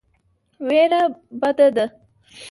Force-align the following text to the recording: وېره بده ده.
وېره 0.67 1.01
بده 1.41 1.67
ده. 1.75 1.85